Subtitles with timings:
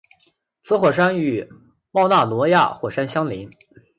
[0.63, 1.47] 此火山与
[1.91, 3.51] 冒纳罗亚火山相邻。